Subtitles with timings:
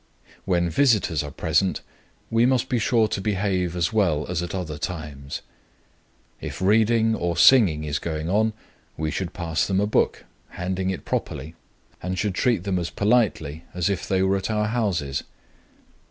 [0.45, 1.81] When visitors are present,
[2.31, 5.43] we must be sure to behave as well as at other times.
[6.41, 8.53] If reading or singing is going on,
[8.97, 10.25] we should pass them a book,
[10.57, 11.53] handing it properly,
[12.01, 15.21] and should treat them as politely as if they were at our houses.